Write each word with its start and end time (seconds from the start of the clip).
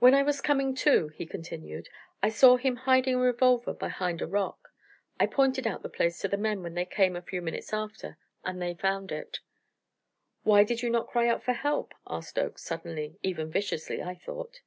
"When 0.00 0.12
I 0.12 0.22
was 0.22 0.42
coming 0.42 0.74
to," 0.84 1.08
he 1.16 1.24
continued, 1.24 1.88
"I 2.22 2.28
saw 2.28 2.58
him 2.58 2.76
hiding 2.76 3.14
a 3.14 3.18
revolver 3.20 3.72
behind 3.72 4.20
a 4.20 4.26
rock. 4.26 4.68
I 5.18 5.24
pointed 5.24 5.66
out 5.66 5.80
the 5.82 5.88
place 5.88 6.20
to 6.20 6.28
the 6.28 6.36
men 6.36 6.62
when 6.62 6.74
they 6.74 6.84
came 6.84 7.16
a 7.16 7.22
few 7.22 7.40
moments 7.40 7.72
after, 7.72 8.18
and 8.44 8.60
they 8.60 8.74
found 8.74 9.10
it." 9.10 9.40
"Why 10.42 10.62
did 10.62 10.82
you 10.82 10.90
not 10.90 11.08
cry 11.08 11.26
out 11.26 11.42
for 11.42 11.54
help?" 11.54 11.94
asked 12.06 12.38
Oakes 12.38 12.62
suddenly, 12.64 13.18
even 13.22 13.50
viciously, 13.50 14.02
I 14.02 14.14
thought. 14.16 14.60